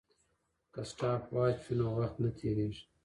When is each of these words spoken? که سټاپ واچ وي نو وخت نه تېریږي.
که 0.73 0.81
سټاپ 0.89 1.21
واچ 1.35 1.57
وي 1.65 1.73
نو 1.79 1.87
وخت 1.97 2.15
نه 2.23 2.29
تېریږي. 2.39 2.83